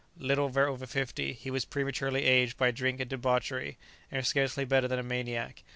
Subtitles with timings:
[0.17, 3.77] Little over fifty, he was prematurely aged by drink and debauchery,
[4.11, 5.61] and scarcely better than a maniac.